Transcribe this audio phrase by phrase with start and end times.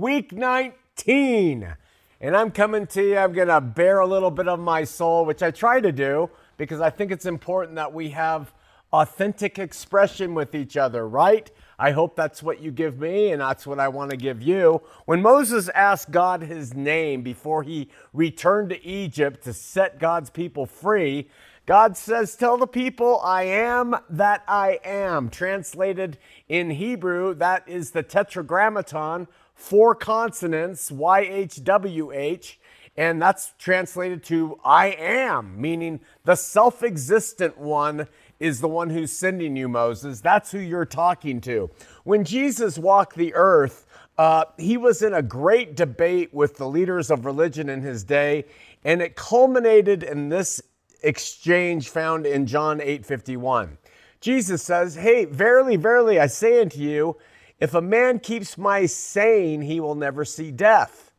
[0.00, 1.76] week 19.
[2.22, 5.26] And I'm coming to you, I'm going to bear a little bit of my soul,
[5.26, 8.52] which I try to do because I think it's important that we have
[8.94, 11.50] authentic expression with each other, right?
[11.78, 14.82] I hope that's what you give me, and that's what I want to give you.
[15.04, 20.66] When Moses asked God his name before he returned to Egypt to set God's people
[20.66, 21.28] free,
[21.66, 25.30] God says, Tell the people, I am that I am.
[25.30, 29.28] Translated in Hebrew, that is the tetragrammaton,
[29.60, 32.56] four consonants, YHWH,
[32.96, 38.08] and that's translated to I am, meaning the self existent one
[38.40, 40.20] is the one who's sending you, Moses.
[40.20, 41.70] That's who you're talking to.
[42.04, 43.86] When Jesus walked the earth,
[44.16, 48.46] uh, he was in a great debate with the leaders of religion in his day,
[48.82, 50.62] and it culminated in this
[51.02, 53.76] exchange found in John 8:51.
[54.20, 57.16] Jesus says, "Hey, verily, verily, I say unto you,
[57.60, 61.12] if a man keeps my saying, he will never see death."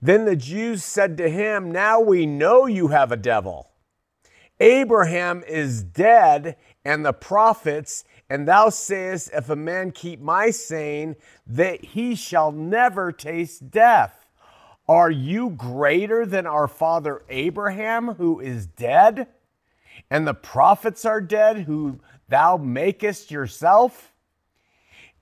[0.00, 3.70] Then the Jews said to him, "Now we know you have a devil.
[4.60, 11.16] Abraham is dead, and the prophets, and thou sayest, if a man keep my saying,
[11.46, 14.26] that he shall never taste death."
[14.86, 19.28] Are you greater than our father Abraham, who is dead?
[20.10, 24.13] And the prophets are dead, who thou makest yourself?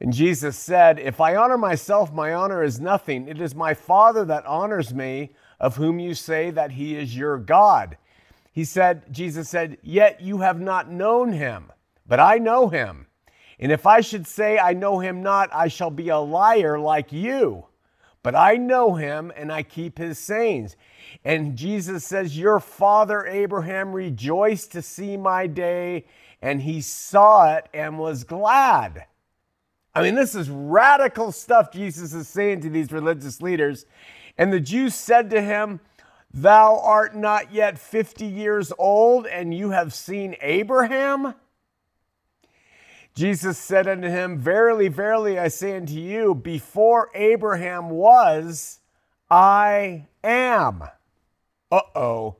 [0.02, 3.28] And Jesus said, If I honor myself, my honor is nothing.
[3.28, 7.38] It is my Father that honors me, of whom you say that he is your
[7.38, 7.96] God.
[8.50, 11.70] He said, Jesus said, Yet you have not known him,
[12.04, 13.06] but I know him.
[13.60, 17.12] And if I should say I know him not, I shall be a liar like
[17.12, 17.66] you
[18.22, 20.76] but I know him and I keep his sayings.
[21.24, 26.04] And Jesus says, Your father Abraham rejoiced to see my day,
[26.40, 29.06] and he saw it and was glad.
[29.94, 33.84] I mean, this is radical stuff Jesus is saying to these religious leaders.
[34.38, 35.80] And the Jews said to him,
[36.32, 41.34] Thou art not yet 50 years old, and you have seen Abraham?
[43.14, 48.80] Jesus said unto him, Verily, verily, I say unto you, before Abraham was,
[49.30, 50.82] I am.
[51.70, 52.36] Uh oh.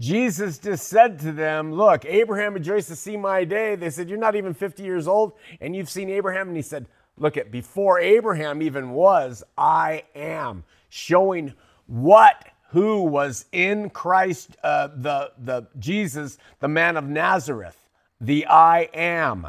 [0.00, 3.74] Jesus just said to them, Look, Abraham rejoiced to see my day.
[3.74, 6.48] They said, You're not even 50 years old, and you've seen Abraham.
[6.48, 6.86] And he said,
[7.16, 10.64] Look, at before Abraham even was, I am.
[10.88, 11.54] Showing
[11.86, 17.88] what who was in Christ, uh, the, the Jesus, the man of Nazareth
[18.20, 19.48] the I am.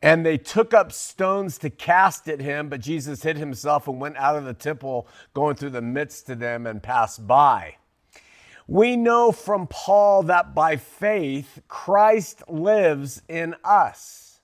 [0.00, 4.16] And they took up stones to cast at him, but Jesus hid himself and went
[4.16, 7.76] out of the temple, going through the midst of them and passed by.
[8.68, 14.40] We know from Paul that by faith, Christ lives in us.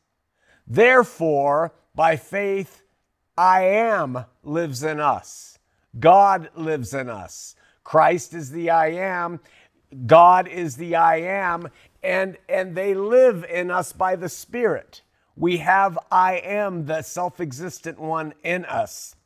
[0.67, 2.83] Therefore, by faith,
[3.37, 5.59] I am lives in us.
[6.01, 7.55] God lives in us.
[7.85, 9.41] Christ is the I am.
[10.07, 11.69] God is the I am,
[12.03, 15.03] and, and they live in us by the Spirit.
[15.37, 19.17] We have I am, the self existent one in us.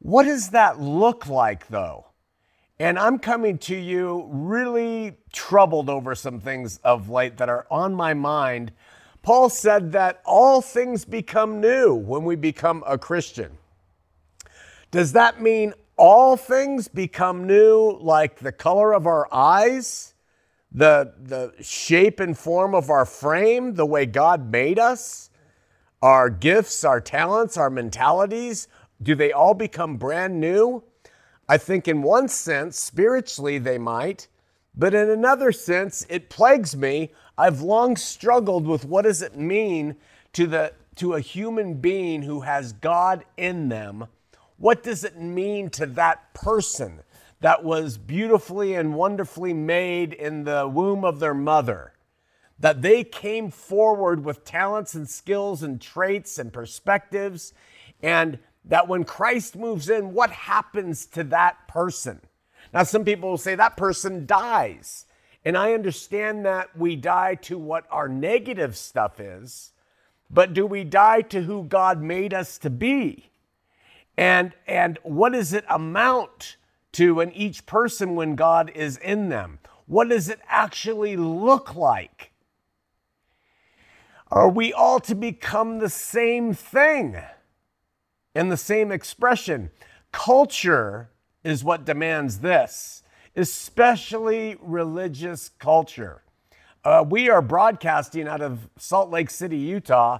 [0.00, 2.06] What does that look like, though?
[2.78, 7.94] And I'm coming to you really troubled over some things of late that are on
[7.94, 8.72] my mind.
[9.22, 13.58] Paul said that all things become new when we become a Christian.
[14.90, 20.14] Does that mean all things become new, like the color of our eyes?
[20.74, 25.30] the, the shape and form of our frame, the way God made us,
[26.02, 28.68] our gifts, our talents, our mentalities,
[29.00, 30.82] do they all become brand new?
[31.48, 34.28] I think in one sense, spiritually, they might,
[34.74, 37.12] but in another sense, it plagues me.
[37.36, 39.96] I've long struggled with what does it mean
[40.32, 44.06] to, the, to a human being who has God in them?
[44.56, 47.02] What does it mean to that person?
[47.44, 51.92] that was beautifully and wonderfully made in the womb of their mother.
[52.58, 57.52] That they came forward with talents and skills and traits and perspectives,
[58.02, 62.20] and that when Christ moves in, what happens to that person?
[62.72, 65.06] Now, some people will say that person dies.
[65.44, 69.72] And I understand that we die to what our negative stuff is,
[70.30, 73.30] but do we die to who God made us to be?
[74.16, 76.56] And, and what does it amount
[76.92, 79.58] to in each person when God is in them?
[79.86, 82.32] What does it actually look like?
[84.30, 87.18] Are we all to become the same thing
[88.34, 89.70] in the same expression?
[90.12, 91.10] Culture
[91.42, 93.02] is what demands this,
[93.36, 96.22] especially religious culture.
[96.84, 100.18] Uh, we are broadcasting out of Salt Lake City, Utah,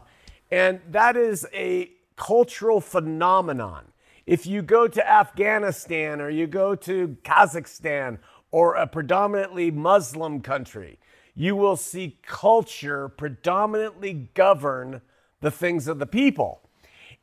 [0.51, 3.87] and that is a cultural phenomenon.
[4.27, 8.19] If you go to Afghanistan or you go to Kazakhstan
[8.51, 10.99] or a predominantly Muslim country,
[11.35, 15.03] you will see culture predominantly govern
[15.41, 16.63] the things of the people.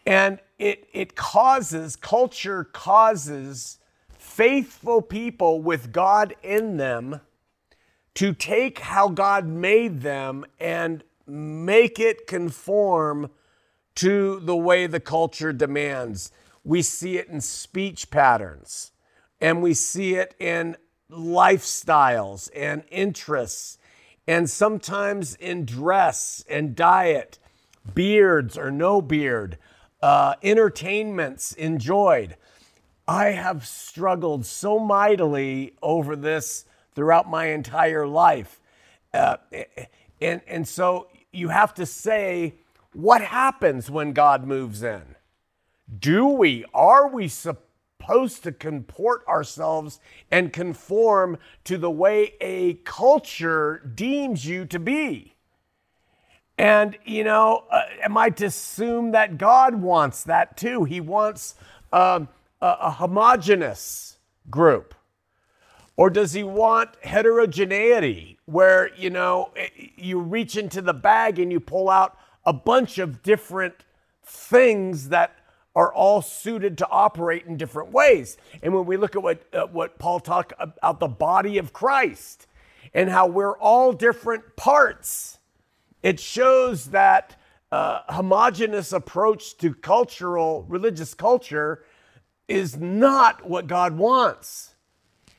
[0.06, 3.80] And it, it causes, culture causes
[4.14, 7.20] faithful people with God in them
[8.14, 13.32] to take how God made them and make it conform
[13.96, 16.32] to the way the culture demands.
[16.64, 18.92] We see it in speech patterns,
[19.40, 20.78] and we see it in
[21.10, 23.80] lifestyles and interests,
[24.28, 27.40] and sometimes in dress and diet,
[27.96, 29.58] beards or no beard,
[30.02, 32.36] uh, entertainments enjoyed.
[33.08, 36.66] I have struggled so mightily over this
[36.96, 38.60] throughout my entire life.
[39.14, 39.38] Uh,
[40.22, 42.56] and, and so you have to say,
[42.94, 45.16] what happens when God moves in?
[46.00, 50.00] Do we, are we supposed to comport ourselves
[50.30, 55.36] and conform to the way a culture deems you to be?
[56.62, 60.84] And, you know, uh, am I to assume that God wants that too?
[60.84, 61.56] He wants
[61.92, 62.28] um,
[62.62, 64.94] a, a homogenous group.
[65.98, 71.52] Or does he want heterogeneity where, you know, eh, you reach into the bag and
[71.52, 72.16] you pull out
[72.46, 73.74] a bunch of different
[74.24, 75.36] things that
[75.76, 78.38] are all suited to operate in different ways.
[78.62, 82.46] And when we look at what, uh, what Paul talked about the body of Christ
[82.94, 85.40] and how we're all different parts,
[86.04, 87.36] it shows that
[87.72, 91.84] uh, homogenous approach to cultural, religious culture
[92.48, 94.76] is not what God wants.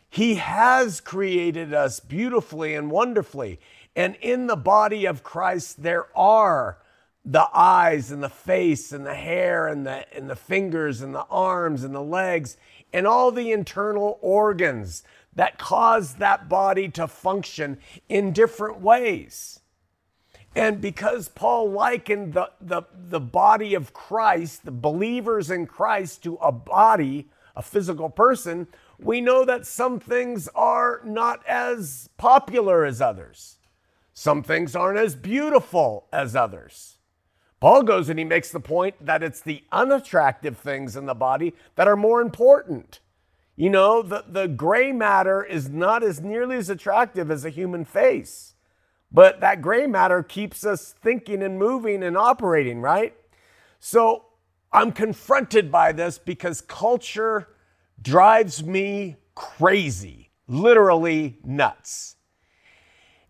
[0.09, 3.61] He has created us beautifully and wonderfully.
[3.95, 6.79] And in the body of Christ, there are
[7.25, 11.27] the eyes and the face and the hair and the, and the fingers and the
[11.31, 12.57] arms and the legs
[12.93, 15.03] and all the internal organs
[15.35, 19.61] that cause that body to function in different ways.
[20.55, 26.35] And because Paul likened the, the, the body of Christ, the believers in Christ, to
[26.37, 28.67] a body, a physical person,
[28.99, 33.59] we know that some things are not as popular as others.
[34.13, 36.99] Some things aren't as beautiful as others.
[37.59, 41.55] Paul goes and he makes the point that it's the unattractive things in the body
[41.77, 43.01] that are more important.
[43.57, 47.85] You know, the, the gray matter is not as nearly as attractive as a human
[47.85, 48.52] face.
[49.13, 53.15] But that gray matter keeps us thinking and moving and operating, right?
[53.79, 54.25] So
[54.73, 57.49] I'm confronted by this because culture
[58.01, 62.17] drives me crazy, literally nuts.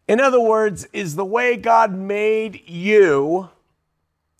[0.06, 3.50] In other words, is the way God made you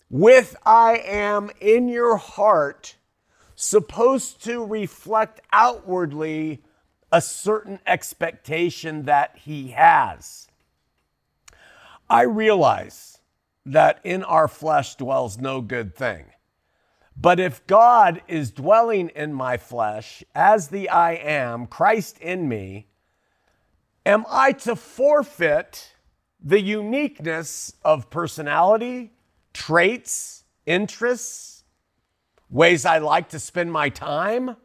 [0.09, 2.95] with I am in your heart
[3.55, 6.63] supposed to reflect outwardly
[7.11, 10.42] a certain expectation that He has?
[12.13, 13.17] I realize
[13.65, 16.25] that in our flesh dwells no good thing.
[17.17, 22.85] But if God is dwelling in my flesh as the I am, Christ in me,
[24.05, 25.95] am I to forfeit
[26.39, 29.13] the uniqueness of personality,
[29.51, 31.63] traits, interests,
[32.47, 34.55] ways I like to spend my time,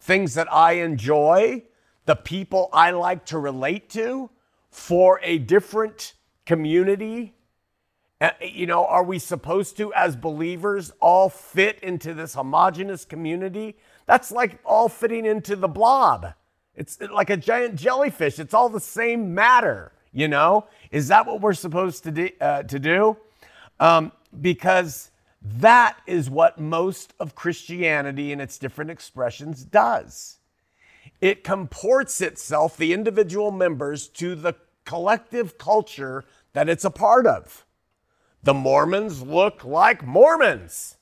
[0.00, 1.62] things that I enjoy,
[2.04, 4.28] the people I like to relate to
[4.68, 6.12] for a different
[6.50, 7.32] community?
[8.20, 13.76] Uh, you know, are we supposed to, as believers, all fit into this homogenous community?
[14.06, 16.34] That's like all fitting into the blob.
[16.74, 18.40] It's like a giant jellyfish.
[18.40, 20.66] It's all the same matter, you know?
[20.90, 22.30] Is that what we're supposed to do?
[22.40, 23.16] Uh, to do?
[23.78, 30.38] Um, because that is what most of Christianity in its different expressions does.
[31.20, 37.66] It comports itself, the individual members, to the collective culture that it's a part of.
[38.42, 40.96] The Mormons look like Mormons.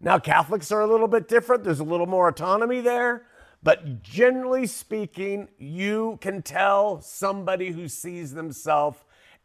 [0.00, 3.26] Now, Catholics are a little bit different, there's a little more autonomy there.
[3.62, 8.98] But generally speaking, you can tell somebody who sees themselves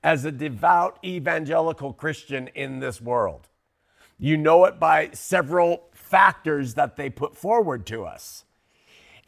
[0.03, 3.47] as a devout evangelical Christian in this world.
[4.17, 8.43] You know it by several factors that they put forward to us.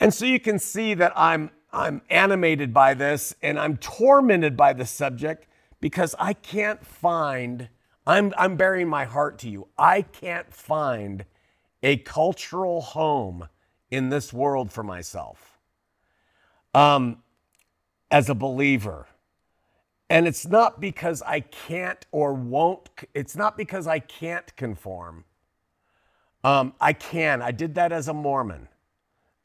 [0.01, 4.74] And so you can see that I'm, I'm animated by this and I'm tormented by
[4.74, 5.48] the subject
[5.81, 7.69] because I can't find,
[8.07, 11.25] I'm, I'm bearing my heart to you, I can't find
[11.83, 13.50] a cultural home
[13.91, 15.59] in this world for myself
[16.73, 17.23] um,
[18.11, 19.07] as a believer.
[20.09, 25.25] And it's not because I can't or won't, it's not because I can't conform,
[26.43, 27.41] Um, I can.
[27.41, 28.67] I did that as a Mormon.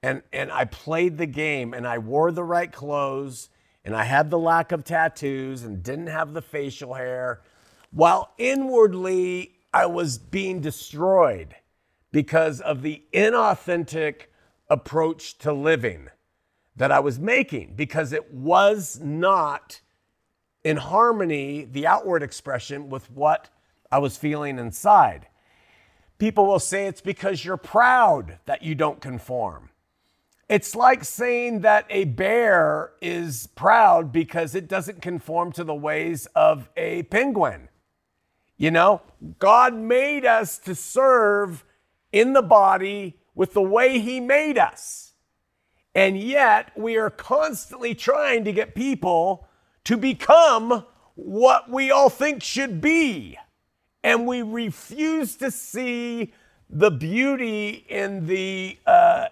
[0.02, 3.50] And, and I played the game and I wore the right clothes
[3.86, 7.40] and I had the lack of tattoos and didn't have the facial hair,
[7.92, 11.54] while inwardly I was being destroyed
[12.10, 14.22] because of the inauthentic
[14.68, 16.08] approach to living
[16.74, 19.80] that I was making, because it was not
[20.64, 23.50] in harmony, the outward expression, with what
[23.92, 25.28] I was feeling inside.
[26.18, 29.70] People will say it's because you're proud that you don't conform.
[30.48, 36.26] It's like saying that a bear is proud because it doesn't conform to the ways
[36.36, 37.68] of a penguin.
[38.56, 39.02] You know,
[39.38, 41.64] God made us to serve
[42.12, 45.14] in the body with the way He made us.
[45.94, 49.48] And yet, we are constantly trying to get people
[49.84, 50.84] to become
[51.14, 53.38] what we all think should be.
[54.04, 56.32] And we refuse to see
[56.68, 59.26] the beauty in the, uh,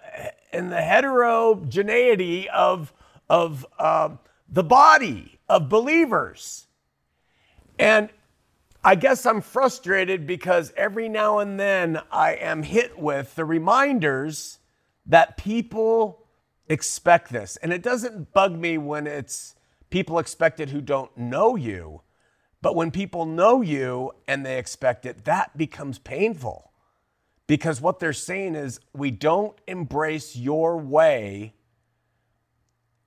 [0.55, 2.93] in the heterogeneity of,
[3.29, 4.09] of uh,
[4.49, 6.67] the body of believers.
[7.77, 8.09] And
[8.83, 14.59] I guess I'm frustrated because every now and then I am hit with the reminders
[15.05, 16.25] that people
[16.69, 17.57] expect this.
[17.57, 19.55] And it doesn't bug me when it's
[19.89, 22.01] people expect it who don't know you.
[22.61, 26.71] But when people know you and they expect it, that becomes painful
[27.47, 31.53] because what they're saying is we don't embrace your way.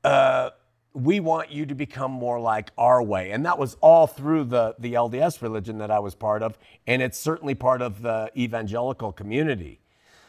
[0.05, 0.51] Uh,
[0.95, 3.31] we want you to become more like our way.
[3.31, 6.59] And that was all through the, the LDS religion that I was part of.
[6.87, 9.81] And it's certainly part of the evangelical community.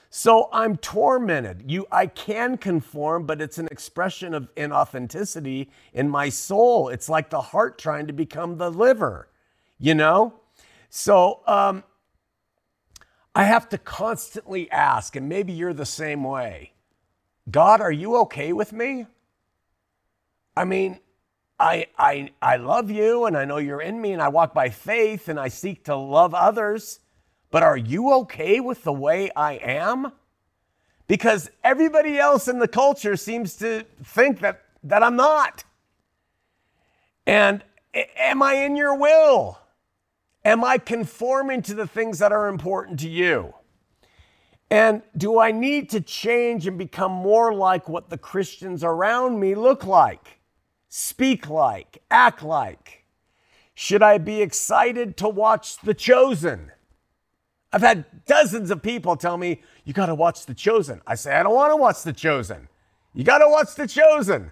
[0.09, 1.69] So I'm tormented.
[1.69, 6.89] You, I can conform, but it's an expression of inauthenticity in my soul.
[6.89, 9.29] It's like the heart trying to become the liver,
[9.77, 10.33] you know?
[10.89, 11.83] So um,
[13.39, 16.73] I have to constantly ask, and maybe you're the same way
[17.49, 19.05] God, are you okay with me?
[20.57, 20.99] I mean,
[21.57, 24.67] I, I, I love you and I know you're in me and I walk by
[24.67, 26.99] faith and I seek to love others.
[27.49, 30.11] But are you okay with the way I am?
[31.07, 35.63] Because everybody else in the culture seems to think that, that I'm not.
[37.25, 39.59] And am I in your will?
[40.49, 43.53] Am I conforming to the things that are important to you?
[44.71, 49.53] And do I need to change and become more like what the Christians around me
[49.53, 50.39] look like,
[50.87, 53.05] speak like, act like?
[53.75, 56.71] Should I be excited to watch The Chosen?
[57.71, 60.99] I've had dozens of people tell me, you got to watch The Chosen.
[61.05, 62.69] I say, I don't want to watch The Chosen.
[63.13, 64.49] You got to watch The Chosen.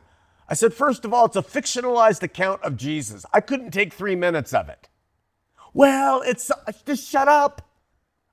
[0.48, 3.25] I said, first of all, it's a fictionalized account of Jesus.
[3.34, 4.89] I couldn't take three minutes of it.
[5.77, 7.62] Well, it's uh, just shut up.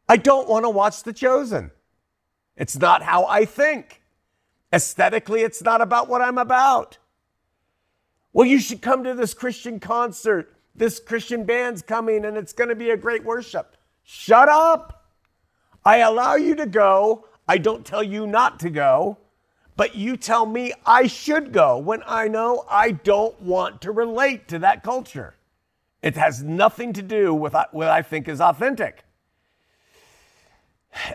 [0.08, 1.72] I don't want to watch The Chosen.
[2.56, 4.00] It's not how I think.
[4.72, 6.96] Aesthetically, it's not about what I'm about.
[8.32, 10.56] Well, you should come to this Christian concert.
[10.74, 13.76] This Christian band's coming and it's going to be a great worship.
[14.04, 15.04] Shut up.
[15.84, 17.26] I allow you to go.
[17.46, 19.18] I don't tell you not to go,
[19.76, 24.48] but you tell me I should go when I know I don't want to relate
[24.48, 25.33] to that culture.
[26.04, 29.04] It has nothing to do with uh, what I think is authentic.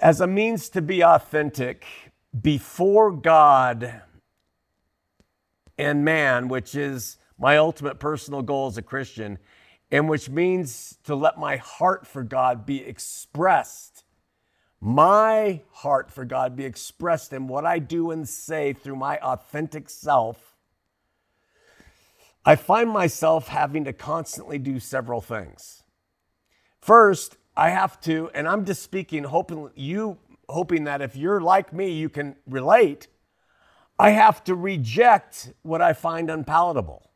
[0.02, 1.86] As a means to be authentic
[2.42, 4.02] before God
[5.78, 9.38] and man, which is my ultimate personal goal as a Christian,
[9.92, 14.06] and which means to let my heart for God be expressed.
[14.82, 19.88] My heart for God be expressed in what I do and say through my authentic
[19.88, 20.58] self.
[22.46, 25.84] I find myself having to constantly do several things.
[26.82, 30.18] First, I have to, and I'm just speaking, hoping you,
[30.48, 33.08] hoping that if you're like me, you can relate.
[34.00, 37.12] I have to reject what I find unpalatable.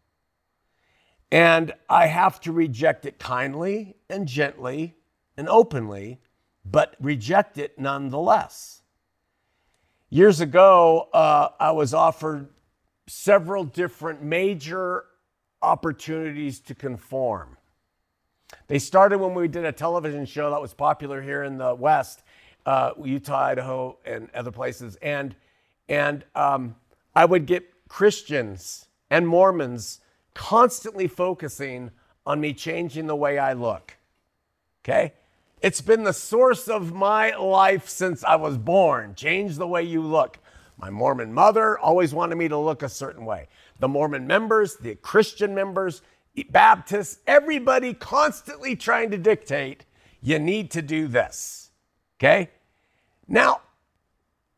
[1.31, 4.95] And I have to reject it kindly and gently
[5.37, 6.19] and openly,
[6.65, 8.81] but reject it nonetheless.
[10.09, 12.49] Years ago, uh, I was offered
[13.07, 15.05] several different major
[15.63, 17.57] opportunities to conform.
[18.67, 22.23] They started when we did a television show that was popular here in the West,
[22.65, 24.97] uh, Utah, Idaho, and other places.
[25.01, 25.35] And,
[25.89, 26.75] and um,
[27.15, 29.99] I would get Christians and Mormons
[30.33, 31.91] constantly focusing
[32.25, 33.97] on me changing the way I look.
[34.83, 35.13] Okay?
[35.61, 39.15] It's been the source of my life since I was born.
[39.15, 40.39] Change the way you look.
[40.77, 43.47] My Mormon mother always wanted me to look a certain way.
[43.79, 46.01] The Mormon members, the Christian members,
[46.49, 49.85] Baptists, everybody constantly trying to dictate
[50.21, 51.71] you need to do this.
[52.17, 52.49] Okay?
[53.27, 53.61] Now,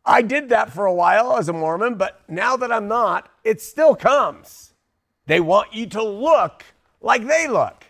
[0.06, 3.60] I did that for a while as a Mormon, but now that I'm not, it
[3.60, 4.74] still comes.
[5.26, 6.64] They want you to look
[7.02, 7.86] like they look.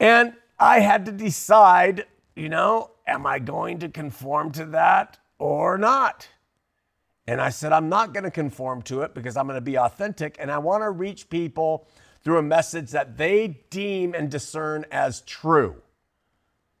[0.00, 5.76] And I had to decide, you know, am I going to conform to that or
[5.76, 6.28] not?
[7.26, 9.78] And I said, I'm not going to conform to it because I'm going to be
[9.78, 11.86] authentic and I want to reach people
[12.22, 15.82] through a message that they deem and discern as true,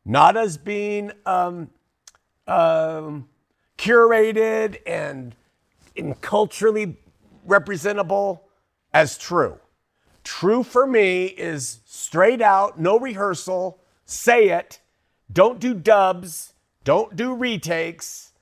[0.04, 1.70] not as being um,
[2.46, 3.28] um,
[3.78, 5.34] curated and,
[5.96, 6.96] and culturally
[7.44, 8.48] representable
[8.92, 9.58] as true.
[10.24, 14.80] True for me is straight out, no rehearsal, say it,
[15.30, 18.32] don't do dubs, don't do retakes.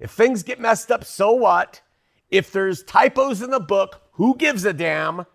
[0.00, 1.82] If things get messed up, so what?
[2.30, 5.26] If there's typos in the book, who gives a damn?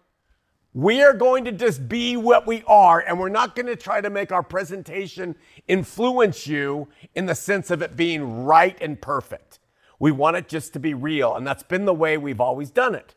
[0.74, 4.02] We are going to just be what we are, and we're not going to try
[4.02, 5.36] to make our presentation
[5.68, 9.60] influence you in the sense of it being right and perfect.
[10.00, 12.94] We want it just to be real, and that's been the way we've always done
[12.94, 13.16] it.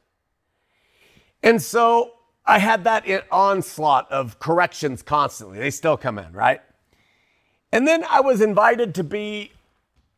[1.43, 2.13] And so
[2.47, 5.59] I had that onslaught of corrections constantly.
[5.59, 6.61] They still come in, right?
[7.73, 9.53] And then I was invited to be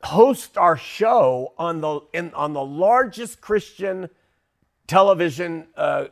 [0.02, 4.08] host our show on the in, on the largest Christian
[4.86, 6.06] television uh,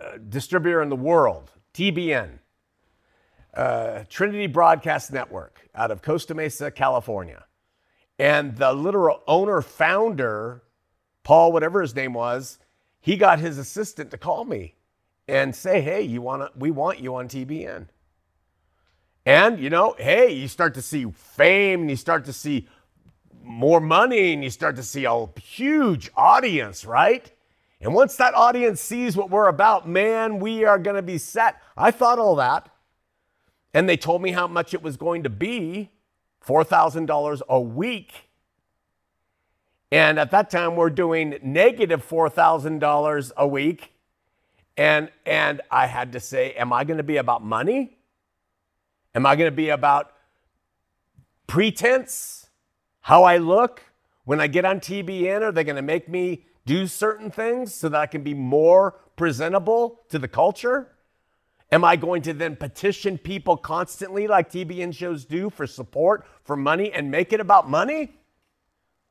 [0.00, 2.38] uh, distributor in the world, TBN,
[3.54, 7.44] uh, Trinity Broadcast Network, out of Costa Mesa, California,
[8.18, 10.62] and the literal owner founder,
[11.24, 12.58] Paul, whatever his name was,
[13.00, 14.74] he got his assistant to call me
[15.26, 16.56] and say, "Hey, you want?
[16.56, 17.88] We want you on TBN."
[19.28, 22.66] And you know, hey, you start to see fame, and you start to see
[23.42, 27.30] more money, and you start to see a huge audience, right?
[27.80, 31.56] And once that audience sees what we're about, man, we are going to be set.
[31.76, 32.70] I thought all that.
[33.74, 35.90] And they told me how much it was going to be
[36.44, 38.28] $4,000 a week
[39.90, 43.92] and at that time, we're doing negative $4,000 a week.
[44.76, 47.97] And, and I had to say, am I going to be about money?
[49.18, 50.12] Am I going to be about
[51.48, 52.50] pretense?
[53.00, 53.82] How I look?
[54.24, 57.88] When I get on TBN, are they going to make me do certain things so
[57.88, 60.92] that I can be more presentable to the culture?
[61.72, 66.54] Am I going to then petition people constantly, like TBN shows do, for support, for
[66.54, 68.12] money, and make it about money?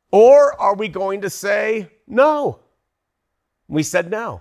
[0.10, 2.60] Or are we going to say no?
[3.68, 4.40] We said no.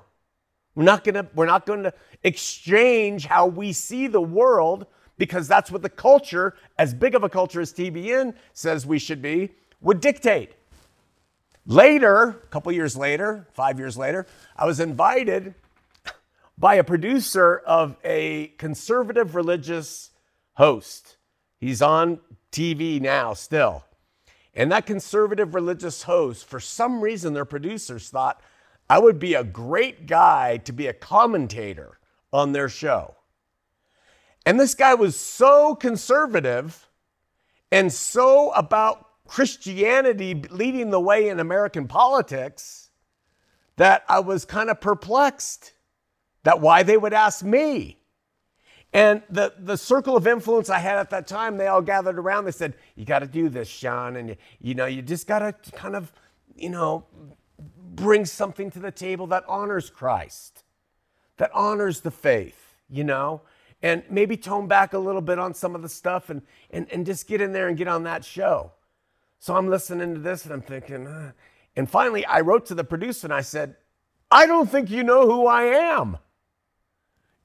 [0.76, 4.87] We're not going to we're not going to exchange how we see the world
[5.18, 9.22] because that's what the culture, as big of a culture as TBN says we should
[9.22, 9.50] be,
[9.81, 10.52] would dictate.
[11.66, 14.26] Later, a couple years later, 5 years later,
[14.57, 15.55] I was invited
[16.57, 20.11] by a producer of a conservative religious
[20.55, 21.16] host.
[21.59, 22.20] He's on
[22.52, 23.85] TV now still.
[24.55, 28.40] And that conservative religious host, for some reason, their producers thought
[28.88, 31.98] I would be a great guy to be a commentator
[32.33, 33.15] on their show.
[34.46, 36.88] And this guy was so conservative
[37.72, 42.90] and so about Christianity leading the way in American politics
[43.74, 45.72] that I was kind of perplexed
[46.44, 47.98] that why they would ask me.
[48.92, 52.44] And the, the circle of influence I had at that time, they all gathered around.
[52.44, 54.14] They said, You got to do this, Sean.
[54.14, 56.12] And, you, you know, you just got to kind of,
[56.54, 57.04] you know,
[57.96, 60.62] bring something to the table that honors Christ,
[61.37, 63.42] that honors the faith, you know,
[63.82, 67.06] and maybe tone back a little bit on some of the stuff and, and, and
[67.06, 68.72] just get in there and get on that show.
[69.38, 71.32] So I'm listening to this and I'm thinking, uh.
[71.76, 73.76] and finally I wrote to the producer and I said,
[74.30, 76.18] I don't think you know who I am.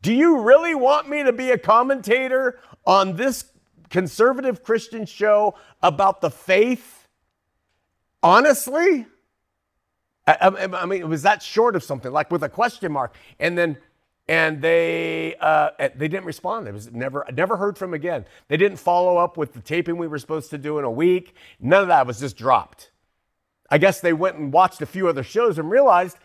[0.01, 3.45] Do you really want me to be a commentator on this
[3.89, 7.07] conservative Christian show about the faith?
[8.23, 9.05] Honestly?
[10.25, 13.15] I, I, mean, was that short of something, like with a question mark?
[13.39, 13.77] And then,
[14.31, 16.65] and they uh, they didn't respond.
[16.65, 18.23] It was never never heard from again.
[18.47, 21.35] They didn't follow up with the taping we were supposed to do in a week.
[21.59, 22.91] None of that was just dropped.
[23.69, 26.17] I guess they went and watched a few other shows and realized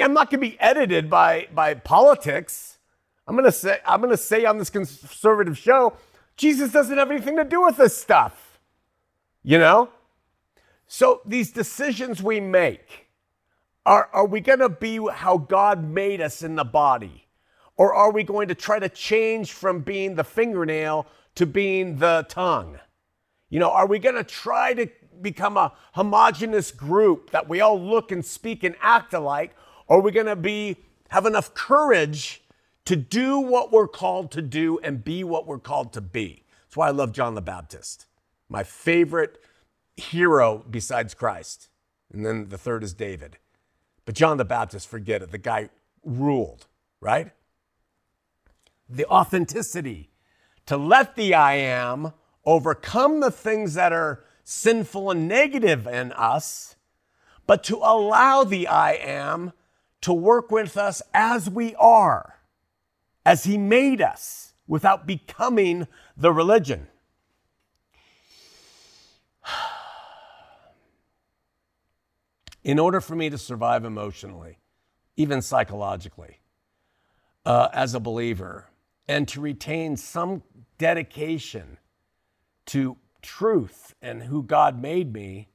[0.00, 2.78] I'm not going to be edited by by politics.
[3.26, 5.94] I'm going to say I'm going to say on this conservative show,
[6.36, 8.60] Jesus doesn't have anything to do with this stuff.
[9.42, 9.88] You know?
[10.86, 13.08] So these decisions we make,
[13.84, 17.23] are, are we going to be how God made us in the body?
[17.76, 22.26] Or are we going to try to change from being the fingernail to being the
[22.28, 22.78] tongue?
[23.50, 24.88] You know, are we going to try to
[25.20, 29.54] become a homogenous group that we all look and speak and act alike?
[29.86, 30.76] Or are we going to be
[31.10, 32.42] have enough courage
[32.84, 36.44] to do what we're called to do and be what we're called to be.
[36.64, 38.06] That's why I love John the Baptist.
[38.48, 39.40] My favorite
[39.96, 41.68] hero besides Christ.
[42.12, 43.38] And then the third is David.
[44.04, 45.30] But John the Baptist, forget it.
[45.30, 45.70] The guy
[46.04, 46.66] ruled,
[47.00, 47.30] right?
[48.88, 50.10] The authenticity
[50.66, 52.12] to let the I am
[52.44, 56.76] overcome the things that are sinful and negative in us,
[57.46, 59.52] but to allow the I am
[60.02, 62.40] to work with us as we are,
[63.24, 66.88] as He made us, without becoming the religion.
[72.62, 74.58] In order for me to survive emotionally,
[75.16, 76.40] even psychologically,
[77.44, 78.68] uh, as a believer,
[79.08, 80.42] and to retain some
[80.78, 81.78] dedication
[82.66, 85.48] to truth and who God made me,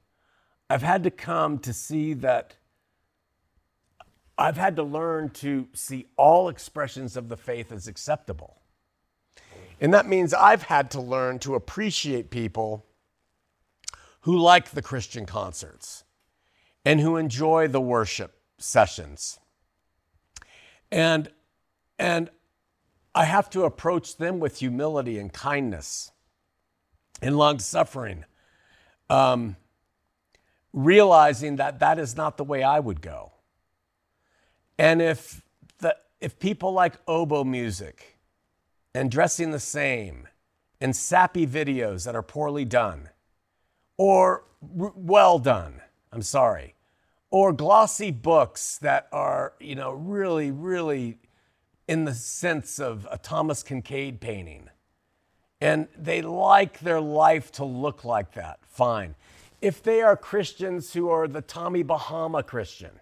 [0.68, 2.56] I've had to come to see that
[4.38, 8.62] I've had to learn to see all expressions of the faith as acceptable.
[9.80, 12.86] And that means I've had to learn to appreciate people
[14.22, 16.04] who like the Christian concerts
[16.84, 19.38] and who enjoy the worship sessions.
[20.90, 21.30] And,
[21.98, 22.30] and
[23.14, 26.12] I have to approach them with humility and kindness
[27.20, 28.24] and long suffering,
[29.08, 29.56] um,
[30.72, 33.32] realizing that that is not the way I would go.
[34.78, 35.42] And if,
[35.78, 38.18] the, if people like oboe music
[38.94, 40.28] and dressing the same
[40.80, 43.10] and sappy videos that are poorly done
[43.98, 44.44] or
[44.78, 45.80] r- well done,
[46.12, 46.74] I'm sorry,
[47.30, 51.18] or glossy books that are, you know, really, really
[51.90, 54.70] in the sense of a Thomas Kinkade painting.
[55.60, 59.16] And they like their life to look like that, fine.
[59.60, 62.92] If they are Christians who are the Tommy Bahama Christian,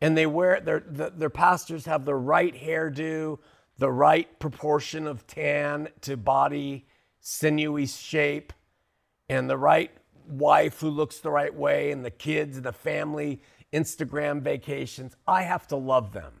[0.00, 3.40] and they wear their, their pastors have the right hairdo,
[3.76, 6.86] the right proportion of tan to body,
[7.20, 8.54] sinewy shape,
[9.28, 9.90] and the right
[10.26, 15.66] wife who looks the right way, and the kids the family Instagram vacations, I have
[15.66, 16.40] to love them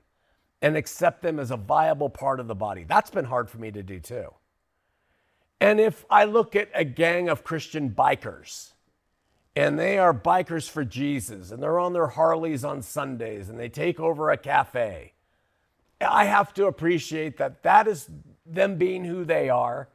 [0.60, 2.84] and accept them as a viable part of the body.
[2.84, 4.34] That's been hard for me to do too.
[5.60, 8.72] And if I look at a gang of Christian bikers,
[9.56, 13.68] and they are bikers for Jesus, and they're on their Harleys on Sundays, and they
[13.68, 15.14] take over a cafe,
[16.00, 18.08] I have to appreciate that that is
[18.46, 19.88] them being who they are,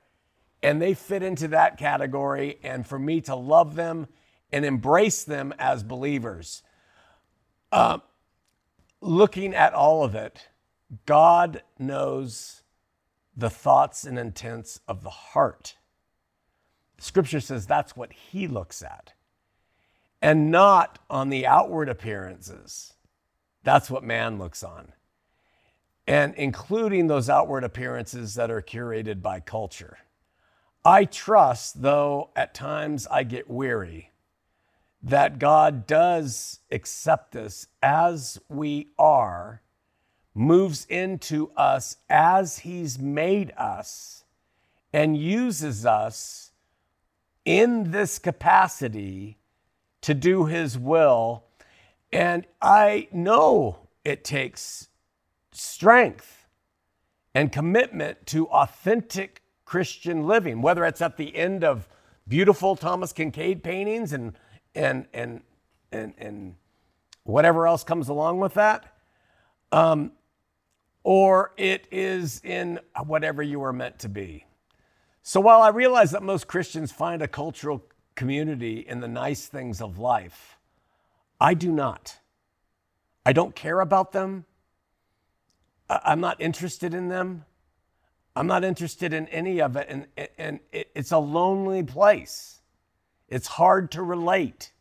[0.61, 4.07] and they fit into that category, and for me to love them
[4.51, 6.61] and embrace them as believers.
[7.71, 7.99] Uh,
[9.01, 10.47] looking at all of it,
[11.05, 12.63] God knows
[13.35, 15.75] the thoughts and intents of the heart.
[16.99, 19.13] Scripture says that's what he looks at,
[20.21, 22.93] and not on the outward appearances.
[23.63, 24.93] That's what man looks on,
[26.05, 29.97] and including those outward appearances that are curated by culture.
[30.85, 34.11] I trust, though at times I get weary,
[35.01, 39.62] that God does accept us as we are
[40.33, 44.23] moves into us as He's made us
[44.91, 46.51] and uses us
[47.45, 49.37] in this capacity
[50.01, 51.43] to do His will.
[52.11, 54.89] And I know it takes
[55.51, 56.47] strength
[57.33, 61.87] and commitment to authentic Christian living, whether it's at the end of
[62.27, 64.33] beautiful Thomas Kinkade paintings and
[64.75, 65.41] and and
[65.91, 66.55] and and
[67.23, 68.85] whatever else comes along with that.
[69.71, 70.11] Um,
[71.03, 74.45] or it is in whatever you are meant to be.
[75.21, 77.83] So while I realize that most Christians find a cultural
[78.15, 80.57] community in the nice things of life,
[81.39, 82.19] I do not.
[83.25, 84.45] I don't care about them.
[85.89, 87.45] I'm not interested in them.
[88.35, 89.87] I'm not interested in any of it.
[89.89, 92.61] And, and it's a lonely place.
[93.29, 94.71] It's hard to relate.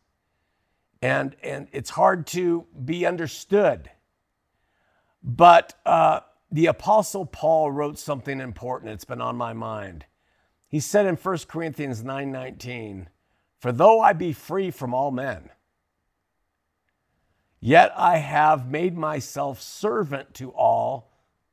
[1.01, 3.89] And, and it's hard to be understood.
[5.23, 8.91] But uh, the Apostle Paul wrote something important.
[8.91, 10.05] It's been on my mind.
[10.67, 13.07] He said in 1 Corinthians 9:19,
[13.57, 15.49] "For though I be free from all men,
[17.59, 21.11] yet I have made myself servant to all,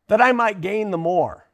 [0.08, 1.46] that I might gain the more."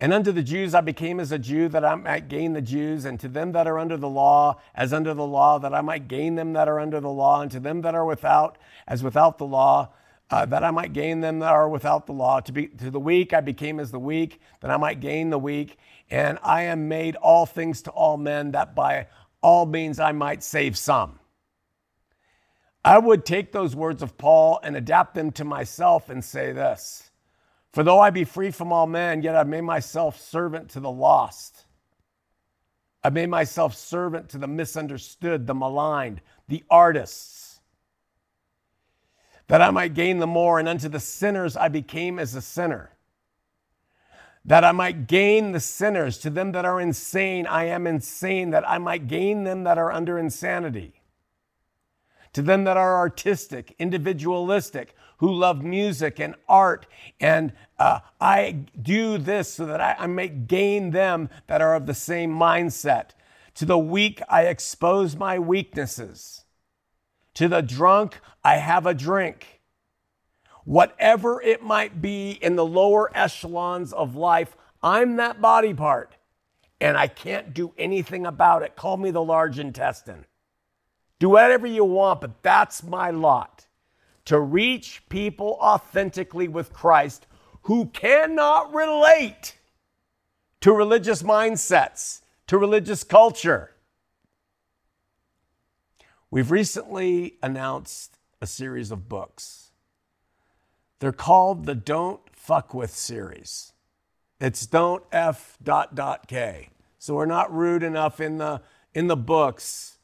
[0.00, 3.04] And unto the Jews I became as a Jew that I might gain the Jews,
[3.04, 6.08] and to them that are under the law, as under the law, that I might
[6.08, 8.58] gain them that are under the law, and to them that are without,
[8.88, 9.92] as without the law,
[10.32, 12.40] uh, that I might gain them that are without the law.
[12.40, 15.38] To, be, to the weak I became as the weak, that I might gain the
[15.38, 15.76] weak.
[16.10, 19.08] And I am made all things to all men, that by
[19.42, 21.18] all means I might save some.
[22.82, 27.10] I would take those words of Paul and adapt them to myself and say this
[27.74, 30.90] For though I be free from all men, yet I made myself servant to the
[30.90, 31.66] lost.
[33.04, 37.41] I made myself servant to the misunderstood, the maligned, the artists,
[39.48, 42.90] that I might gain the more, and unto the sinners I became as a sinner.
[44.44, 48.68] That I might gain the sinners, to them that are insane, I am insane, that
[48.68, 51.02] I might gain them that are under insanity.
[52.32, 56.86] To them that are artistic, individualistic, who love music and art.
[57.20, 61.86] And uh, I do this so that I, I may gain them that are of
[61.86, 63.10] the same mindset.
[63.56, 66.41] To the weak, I expose my weaknesses.
[67.34, 69.60] To the drunk, I have a drink.
[70.64, 76.16] Whatever it might be in the lower echelons of life, I'm that body part
[76.80, 78.74] and I can't do anything about it.
[78.74, 80.26] Call me the large intestine.
[81.20, 83.66] Do whatever you want, but that's my lot
[84.24, 87.26] to reach people authentically with Christ
[87.62, 89.58] who cannot relate
[90.60, 93.71] to religious mindsets, to religious culture.
[96.32, 99.70] We've recently announced a series of books.
[100.98, 103.74] They're called the Don't Fuck With series.
[104.40, 106.70] It's don't F dot dot K.
[106.98, 108.62] So we're not rude enough in the
[108.94, 109.98] in the books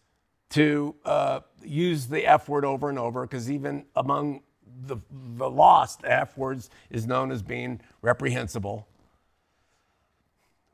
[0.51, 4.43] to uh, use the F word over and over because even among
[4.87, 8.87] the, the lost, F words is known as being reprehensible.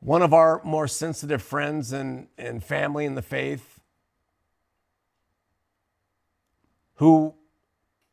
[0.00, 3.73] One of our more sensitive friends and, and family in the faith
[6.96, 7.34] who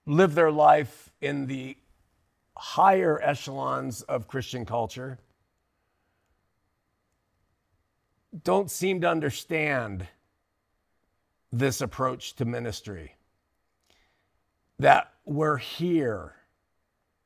[0.06, 1.78] live their life in the
[2.58, 5.20] higher echelons of Christian culture
[8.44, 10.08] don't seem to understand
[11.52, 13.15] this approach to ministry
[14.80, 16.36] that we're here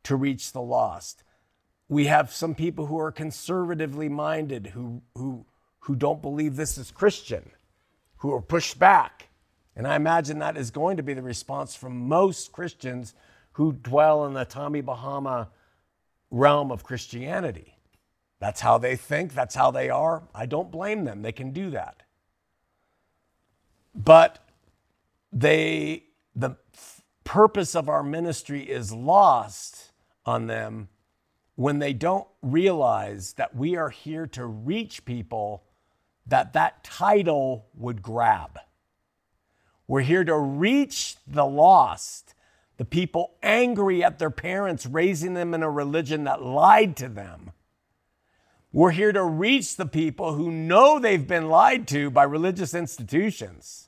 [0.03, 1.23] to reach the lost.
[1.87, 5.45] We have some people who are conservatively minded who, who,
[5.79, 7.51] who don't believe this is Christian,
[8.17, 9.29] who are pushed back.
[9.75, 13.13] And I imagine that is going to be the response from most Christians
[13.53, 15.49] who dwell in the Tommy Bahama
[16.31, 17.77] realm of Christianity.
[18.39, 20.23] That's how they think, that's how they are.
[20.33, 21.21] I don't blame them.
[21.21, 22.03] They can do that.
[23.93, 24.39] But
[25.31, 26.03] they,
[26.35, 26.57] the
[27.23, 29.91] purpose of our ministry is lost
[30.25, 30.89] on them
[31.55, 35.63] when they don't realize that we are here to reach people
[36.27, 38.59] that that title would grab.
[39.87, 42.33] We're here to reach the lost,
[42.77, 47.51] the people angry at their parents raising them in a religion that lied to them.
[48.73, 53.87] We're here to reach the people who know they've been lied to by religious institutions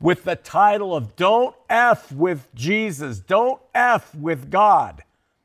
[0.00, 5.04] with the title of Don't F with Jesus, Don't F with God,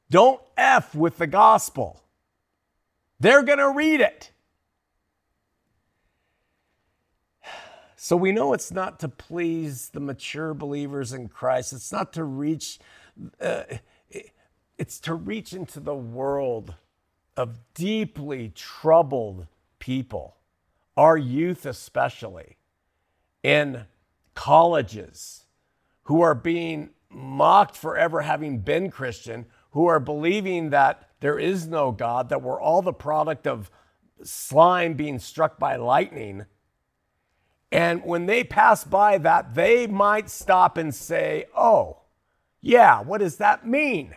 [0.09, 2.01] Don't F with the gospel.
[3.19, 4.31] They're going to read it.
[8.03, 11.71] So we know it's not to please the mature believers in Christ.
[11.71, 12.77] It's not to reach,
[13.39, 13.63] uh,
[14.77, 16.75] it's to reach into the world
[17.37, 19.47] of deeply troubled
[19.79, 20.35] people,
[20.97, 22.57] our youth especially,
[23.41, 23.85] in
[24.35, 25.45] colleges
[26.01, 31.67] who are being mocked for ever having been Christian, who are believing that there is
[31.67, 33.71] no God, that we're all the product of
[34.23, 36.45] slime being struck by lightning.
[37.73, 42.01] And when they pass by that, they might stop and say, Oh,
[42.61, 44.15] yeah, what does that mean?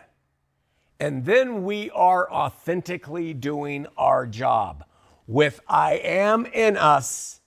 [0.99, 4.85] And then we are authentically doing our job
[5.25, 7.41] with I am in us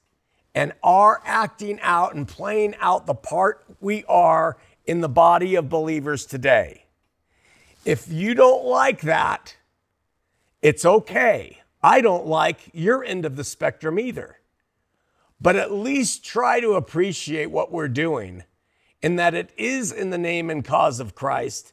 [0.53, 5.69] and are acting out and playing out the part we are in the body of
[5.69, 6.87] believers today.
[7.85, 9.57] If you don't like that,
[10.61, 11.61] it's okay.
[11.85, 14.40] I don't like your end of the spectrum either.
[15.41, 18.45] But at least try to appreciate what we're doing
[19.03, 21.73] in that it is in the name and cause of Christ.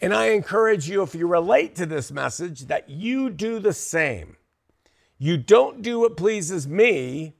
[0.00, 4.36] And I encourage you, if you relate to this message, that you do the same.
[5.18, 7.34] You don't do what pleases me,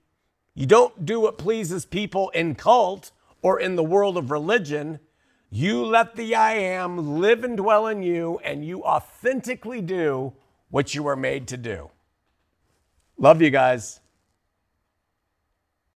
[0.55, 3.11] you don't do what pleases people in cult
[3.43, 4.99] or in the world of religion.
[5.51, 10.33] You let the I am live and dwell in you, and you authentically do
[10.71, 11.91] what you are made to do.
[13.19, 14.01] Love you guys.